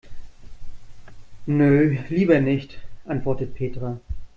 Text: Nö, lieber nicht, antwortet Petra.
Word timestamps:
Nö, 1.45 1.95
lieber 2.09 2.39
nicht, 2.39 2.79
antwortet 3.05 3.53
Petra. 3.53 3.99